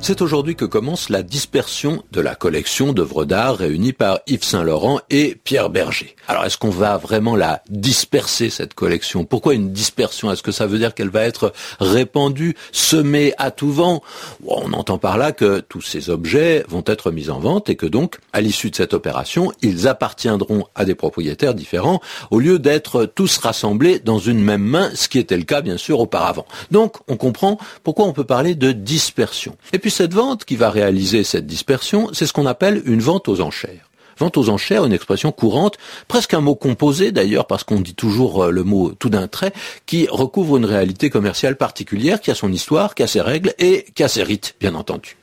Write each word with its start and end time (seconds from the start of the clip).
C'est 0.00 0.22
aujourd'hui 0.22 0.56
que 0.56 0.64
commence 0.64 1.10
la 1.10 1.22
dispersion 1.22 2.02
de 2.12 2.22
la 2.22 2.34
collection 2.34 2.94
d'œuvres 2.94 3.26
d'art 3.26 3.56
réunies 3.56 3.92
par 3.92 4.20
Yves 4.26 4.44
Saint-Laurent 4.44 5.00
et 5.10 5.36
Pierre 5.44 5.68
Berger. 5.68 6.16
Alors 6.28 6.44
est-ce 6.44 6.56
qu'on 6.56 6.70
va 6.70 6.96
vraiment 6.96 7.36
la 7.36 7.62
disperser, 7.68 8.48
cette 8.48 8.72
collection? 8.72 9.24
Pourquoi 9.24 9.54
une 9.54 9.72
dispersion? 9.72 10.32
Est-ce 10.32 10.42
que 10.42 10.52
ça 10.52 10.66
veut 10.66 10.78
dire 10.78 10.94
qu'elle 10.94 11.10
va 11.10 11.24
être 11.24 11.52
répandue, 11.78 12.56
semée 12.72 13.34
à 13.36 13.50
tout 13.50 13.70
vent? 13.70 14.02
On 14.46 14.72
entend 14.72 14.96
par 14.96 15.18
là 15.18 15.32
que 15.32 15.60
tous 15.60 15.82
ces 15.82 16.08
objets 16.08 16.64
vont 16.68 16.84
être 16.86 17.10
mis 17.10 17.28
en 17.28 17.38
vente 17.38 17.68
et 17.68 17.76
que 17.76 17.86
donc, 17.86 18.18
à 18.32 18.40
l'issue 18.40 18.70
de 18.70 18.76
cette 18.76 18.94
opération, 18.94 19.52
ils 19.60 19.88
appartiendront 19.88 20.66
à 20.74 20.86
des 20.86 20.94
propriétaires 20.94 21.54
différents 21.54 22.00
au 22.30 22.38
lieu 22.38 22.58
d'être 22.58 23.04
tous 23.04 23.36
rassemblés 23.38 23.98
dans 23.98 24.18
une 24.18 24.40
même 24.40 24.64
main, 24.64 24.90
ce 24.94 25.08
qui 25.08 25.18
était 25.18 25.36
le 25.36 25.44
cas 25.44 25.60
bien 25.60 25.76
sûr 25.76 26.00
auparavant. 26.00 26.46
Donc 26.70 26.96
on 27.08 27.16
comprend 27.16 27.58
pourquoi 27.82 28.06
on 28.06 28.12
peut 28.12 28.24
parler 28.24 28.54
de 28.54 28.72
dispersion. 28.72 29.56
Cette 29.90 30.14
vente 30.14 30.44
qui 30.44 30.56
va 30.56 30.70
réaliser 30.70 31.24
cette 31.24 31.46
dispersion, 31.46 32.08
c'est 32.12 32.26
ce 32.26 32.32
qu'on 32.32 32.46
appelle 32.46 32.82
une 32.84 33.00
vente 33.00 33.28
aux 33.28 33.40
enchères. 33.40 33.88
Vente 34.18 34.36
aux 34.36 34.48
enchères, 34.48 34.84
une 34.84 34.92
expression 34.92 35.30
courante, 35.30 35.76
presque 36.08 36.34
un 36.34 36.40
mot 36.40 36.56
composé 36.56 37.12
d'ailleurs, 37.12 37.46
parce 37.46 37.62
qu'on 37.62 37.80
dit 37.80 37.94
toujours 37.94 38.44
euh, 38.44 38.50
le 38.50 38.64
mot 38.64 38.92
tout 38.98 39.10
d'un 39.10 39.28
trait, 39.28 39.52
qui 39.86 40.08
recouvre 40.10 40.56
une 40.56 40.64
réalité 40.64 41.08
commerciale 41.08 41.56
particulière, 41.56 42.20
qui 42.20 42.30
a 42.30 42.34
son 42.34 42.52
histoire, 42.52 42.94
qui 42.94 43.04
a 43.04 43.06
ses 43.06 43.20
règles 43.20 43.54
et 43.58 43.86
qui 43.94 44.02
a 44.02 44.08
ses 44.08 44.24
rites, 44.24 44.56
bien 44.58 44.74
entendu. 44.74 45.16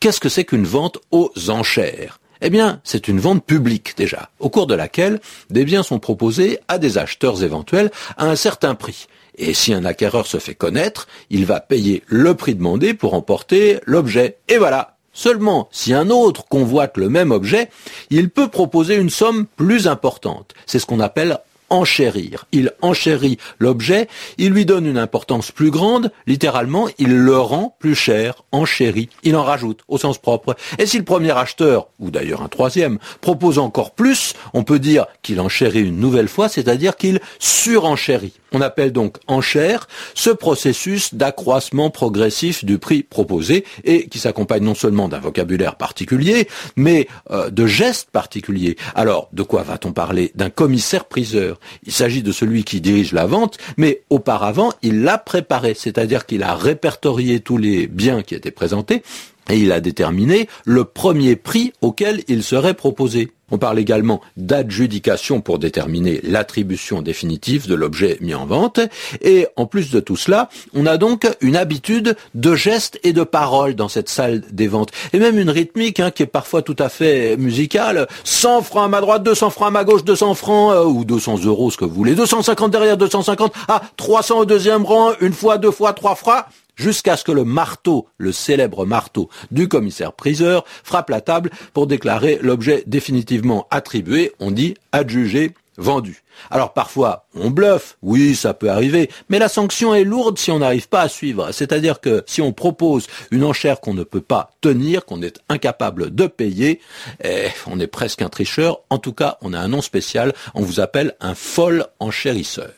Qu'est-ce 0.00 0.20
que 0.20 0.28
c'est 0.28 0.44
qu'une 0.44 0.64
vente 0.64 0.98
aux 1.12 1.32
enchères? 1.48 2.18
Eh 2.40 2.50
bien, 2.50 2.80
c'est 2.84 3.08
une 3.08 3.20
vente 3.20 3.44
publique 3.44 3.96
déjà, 3.96 4.30
au 4.38 4.48
cours 4.48 4.66
de 4.66 4.74
laquelle 4.74 5.20
des 5.50 5.64
biens 5.64 5.82
sont 5.82 5.98
proposés 5.98 6.58
à 6.68 6.78
des 6.78 6.98
acheteurs 6.98 7.42
éventuels 7.42 7.90
à 8.16 8.26
un 8.26 8.36
certain 8.36 8.74
prix. 8.74 9.06
Et 9.36 9.54
si 9.54 9.72
un 9.72 9.84
acquéreur 9.84 10.26
se 10.26 10.38
fait 10.38 10.54
connaître, 10.54 11.08
il 11.30 11.46
va 11.46 11.60
payer 11.60 12.02
le 12.06 12.34
prix 12.34 12.54
demandé 12.54 12.94
pour 12.94 13.14
emporter 13.14 13.80
l'objet. 13.86 14.38
Et 14.48 14.58
voilà. 14.58 14.96
Seulement, 15.12 15.68
si 15.72 15.92
un 15.92 16.08
autre 16.08 16.46
convoite 16.46 16.96
le 16.96 17.08
même 17.08 17.32
objet, 17.32 17.68
il 18.10 18.30
peut 18.30 18.48
proposer 18.48 18.94
une 18.94 19.10
somme 19.10 19.46
plus 19.56 19.88
importante. 19.88 20.54
C'est 20.66 20.78
ce 20.78 20.86
qu'on 20.86 21.00
appelle 21.00 21.38
enchérir. 21.70 22.46
Il 22.52 22.72
enchérit 22.82 23.38
l'objet, 23.58 24.08
il 24.38 24.50
lui 24.50 24.66
donne 24.66 24.86
une 24.86 24.98
importance 24.98 25.52
plus 25.52 25.70
grande, 25.70 26.12
littéralement, 26.26 26.88
il 26.98 27.16
le 27.16 27.38
rend 27.38 27.76
plus 27.78 27.94
cher, 27.94 28.42
enchérit. 28.52 29.08
Il 29.22 29.36
en 29.36 29.44
rajoute, 29.44 29.80
au 29.88 29.96
sens 29.98 30.18
propre. 30.18 30.56
Et 30.78 30.86
si 30.86 30.98
le 30.98 31.04
premier 31.04 31.36
acheteur, 31.36 31.88
ou 31.98 32.10
d'ailleurs 32.10 32.42
un 32.42 32.48
troisième, 32.48 32.98
propose 33.20 33.58
encore 33.58 33.92
plus, 33.92 34.34
on 34.52 34.64
peut 34.64 34.78
dire 34.78 35.06
qu'il 35.22 35.40
enchérit 35.40 35.80
une 35.80 36.00
nouvelle 36.00 36.28
fois, 36.28 36.48
c'est-à-dire 36.48 36.96
qu'il 36.96 37.20
surenchérit. 37.38 38.34
On 38.52 38.60
appelle 38.60 38.92
donc 38.92 39.18
enchère 39.28 39.86
ce 40.14 40.30
processus 40.30 41.14
d'accroissement 41.14 41.90
progressif 41.90 42.64
du 42.64 42.78
prix 42.78 43.04
proposé 43.04 43.64
et 43.84 44.08
qui 44.08 44.18
s'accompagne 44.18 44.64
non 44.64 44.74
seulement 44.74 45.08
d'un 45.08 45.20
vocabulaire 45.20 45.76
particulier, 45.76 46.48
mais 46.74 47.06
euh, 47.30 47.50
de 47.50 47.66
gestes 47.66 48.10
particuliers. 48.10 48.76
Alors, 48.94 49.28
de 49.32 49.42
quoi 49.44 49.62
va-t-on 49.62 49.92
parler 49.92 50.32
D'un 50.34 50.50
commissaire-priseur? 50.50 51.59
Il 51.84 51.92
s'agit 51.92 52.22
de 52.22 52.32
celui 52.32 52.64
qui 52.64 52.80
dirige 52.80 53.12
la 53.12 53.26
vente, 53.26 53.58
mais 53.76 54.02
auparavant, 54.10 54.72
il 54.82 55.02
l'a 55.02 55.18
préparé, 55.18 55.74
c'est-à-dire 55.74 56.26
qu'il 56.26 56.42
a 56.42 56.54
répertorié 56.54 57.40
tous 57.40 57.58
les 57.58 57.86
biens 57.86 58.22
qui 58.22 58.34
étaient 58.34 58.50
présentés 58.50 59.02
et 59.48 59.56
il 59.56 59.72
a 59.72 59.80
déterminé 59.80 60.48
le 60.64 60.84
premier 60.84 61.36
prix 61.36 61.72
auquel 61.80 62.22
il 62.28 62.42
serait 62.42 62.74
proposé. 62.74 63.30
On 63.50 63.58
parle 63.58 63.78
également 63.78 64.20
d'adjudication 64.36 65.40
pour 65.40 65.58
déterminer 65.58 66.20
l'attribution 66.22 67.02
définitive 67.02 67.66
de 67.66 67.74
l'objet 67.74 68.16
mis 68.20 68.34
en 68.34 68.46
vente. 68.46 68.80
Et 69.22 69.48
en 69.56 69.66
plus 69.66 69.90
de 69.90 70.00
tout 70.00 70.16
cela, 70.16 70.48
on 70.74 70.86
a 70.86 70.96
donc 70.96 71.26
une 71.40 71.56
habitude 71.56 72.16
de 72.34 72.54
gestes 72.54 73.00
et 73.02 73.12
de 73.12 73.24
paroles 73.24 73.74
dans 73.74 73.88
cette 73.88 74.08
salle 74.08 74.42
des 74.52 74.68
ventes. 74.68 74.92
Et 75.12 75.18
même 75.18 75.38
une 75.38 75.50
rythmique 75.50 76.00
hein, 76.00 76.10
qui 76.10 76.22
est 76.22 76.26
parfois 76.26 76.62
tout 76.62 76.76
à 76.78 76.88
fait 76.88 77.36
musicale. 77.36 78.06
100 78.24 78.62
francs 78.62 78.84
à 78.84 78.88
ma 78.88 79.00
droite, 79.00 79.22
200 79.24 79.50
francs 79.50 79.68
à 79.68 79.72
ma 79.72 79.84
gauche, 79.84 80.04
200 80.04 80.34
francs 80.34 80.72
euh, 80.72 80.84
ou 80.84 81.04
200 81.04 81.44
euros, 81.44 81.70
ce 81.70 81.76
que 81.76 81.84
vous 81.84 81.94
voulez. 81.94 82.14
250 82.14 82.70
derrière, 82.70 82.96
250. 82.96 83.52
Ah, 83.66 83.82
300 83.96 84.38
au 84.38 84.44
deuxième 84.44 84.84
rang, 84.84 85.10
une 85.20 85.32
fois, 85.32 85.58
deux 85.58 85.72
fois, 85.72 85.92
trois 85.92 86.14
fois 86.14 86.46
jusqu'à 86.80 87.16
ce 87.16 87.24
que 87.24 87.32
le 87.32 87.44
marteau, 87.44 88.08
le 88.18 88.32
célèbre 88.32 88.86
marteau 88.86 89.28
du 89.50 89.68
commissaire-priseur, 89.68 90.64
frappe 90.82 91.10
la 91.10 91.20
table 91.20 91.50
pour 91.74 91.86
déclarer 91.86 92.38
l'objet 92.42 92.82
définitivement 92.86 93.66
attribué, 93.70 94.32
on 94.40 94.50
dit 94.50 94.74
adjugé, 94.92 95.54
vendu. 95.76 96.22
Alors 96.50 96.72
parfois, 96.72 97.26
on 97.34 97.50
bluffe, 97.50 97.96
oui, 98.02 98.34
ça 98.34 98.54
peut 98.54 98.70
arriver, 98.70 99.10
mais 99.28 99.38
la 99.38 99.48
sanction 99.48 99.94
est 99.94 100.04
lourde 100.04 100.38
si 100.38 100.50
on 100.50 100.60
n'arrive 100.60 100.88
pas 100.88 101.02
à 101.02 101.08
suivre. 101.08 101.52
C'est-à-dire 101.52 102.00
que 102.00 102.22
si 102.26 102.40
on 102.40 102.52
propose 102.52 103.06
une 103.30 103.44
enchère 103.44 103.80
qu'on 103.80 103.94
ne 103.94 104.04
peut 104.04 104.20
pas 104.20 104.50
tenir, 104.60 105.04
qu'on 105.04 105.22
est 105.22 105.40
incapable 105.48 106.14
de 106.14 106.26
payer, 106.26 106.80
eh, 107.22 107.48
on 107.66 107.78
est 107.78 107.86
presque 107.86 108.22
un 108.22 108.28
tricheur. 108.28 108.80
En 108.88 108.98
tout 108.98 109.12
cas, 109.12 109.38
on 109.42 109.52
a 109.52 109.58
un 109.58 109.68
nom 109.68 109.82
spécial, 109.82 110.32
on 110.54 110.62
vous 110.62 110.80
appelle 110.80 111.14
un 111.20 111.34
fol 111.34 111.86
enchérisseur. 111.98 112.72